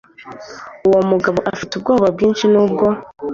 [0.87, 2.99] Uwo mugabo afite ubwoba bwinshi nubwoba